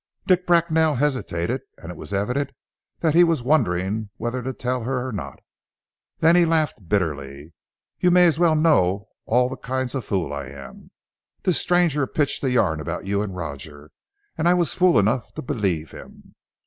Dick 0.25 0.47
Bracknell 0.47 0.95
hesitated, 0.95 1.61
and 1.77 1.91
it 1.91 1.95
was 1.95 2.11
evident 2.11 2.49
that 3.01 3.13
he 3.13 3.23
was 3.23 3.43
wondering 3.43 4.09
whether 4.17 4.41
to 4.41 4.51
tell 4.51 4.81
her 4.81 5.07
or 5.07 5.11
not. 5.11 5.39
Then 6.17 6.35
he 6.35 6.43
laughed 6.43 6.89
bitterly. 6.89 7.53
"You 7.99 8.09
may 8.09 8.25
as 8.25 8.39
well 8.39 8.55
know 8.55 9.09
all 9.27 9.47
the 9.47 9.57
kinds 9.57 9.93
of 9.93 10.03
fool 10.03 10.33
I 10.33 10.47
am. 10.47 10.89
This 11.43 11.59
stranger 11.61 12.07
pitched 12.07 12.43
a 12.43 12.49
yarn 12.49 12.79
about 12.81 13.05
you 13.05 13.21
and 13.21 13.35
Roger, 13.35 13.91
and 14.35 14.47
I 14.49 14.55
was 14.55 14.73
fool 14.73 14.97
enough 14.97 15.35
to 15.35 15.43
believe 15.43 15.91
him." 15.91 16.33